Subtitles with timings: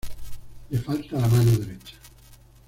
[0.71, 1.95] Le falta la mano derecha.